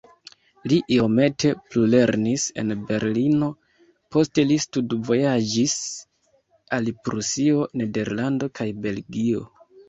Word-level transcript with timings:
Li 0.71 0.77
iomete 0.93 1.49
plulernis 1.73 2.45
en 2.61 2.71
Berlino, 2.87 3.49
poste 4.15 4.45
li 4.53 4.57
studvojaĝis 4.65 5.75
al 6.79 6.91
Prusio, 7.09 7.63
Nederlando 7.83 8.51
kaj 8.63 8.69
Belgio. 8.89 9.47